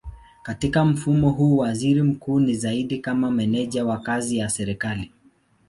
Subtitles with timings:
[0.43, 5.11] Katika mfumo huu waziri mkuu ni zaidi kama meneja wa kazi ya serikali.